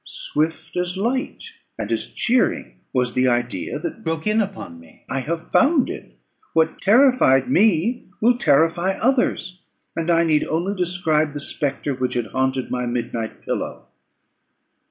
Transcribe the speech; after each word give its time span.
Swift 0.03 0.75
as 0.77 0.97
light 0.97 1.43
and 1.77 1.91
as 1.91 2.07
cheering 2.11 2.79
was 2.91 3.13
the 3.13 3.27
idea 3.27 3.77
that 3.77 4.03
broke 4.03 4.25
in 4.25 4.41
upon 4.41 4.79
me. 4.79 5.05
"I 5.07 5.19
have 5.19 5.51
found 5.51 5.91
it! 5.91 6.17
What 6.53 6.81
terrified 6.81 7.51
me 7.51 8.09
will 8.19 8.39
terrify 8.39 8.93
others; 8.93 9.61
and 9.95 10.09
I 10.09 10.23
need 10.23 10.43
only 10.45 10.73
describe 10.75 11.33
the 11.33 11.39
spectre 11.39 11.93
which 11.93 12.15
had 12.15 12.25
haunted 12.33 12.71
my 12.71 12.87
midnight 12.87 13.43
pillow." 13.43 13.89